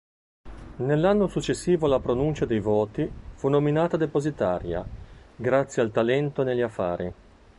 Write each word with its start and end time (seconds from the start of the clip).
Nell'anno 0.77 1.27
successivo 1.27 1.85
alla 1.85 1.99
pronuncia 1.99 2.47
dei 2.47 2.59
voti 2.59 3.07
fu 3.35 3.49
nominata 3.49 3.97
depositaria, 3.97 4.83
grazie 5.35 5.83
al 5.83 5.91
talento 5.91 6.41
negli 6.41 6.61
affari. 6.61 7.13